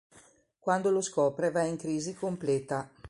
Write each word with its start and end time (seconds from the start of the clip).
Quando 0.59 0.89
lo 0.89 0.99
scopre 0.99 1.51
va 1.51 1.61
in 1.61 1.77
crisi 1.77 2.15
completa. 2.15 2.89